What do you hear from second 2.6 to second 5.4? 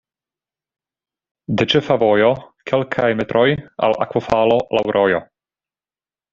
kelkaj metroj al akvofalo laŭ rojo.